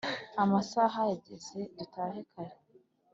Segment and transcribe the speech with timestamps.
[0.43, 2.55] amasaha yajyeze dutahe kare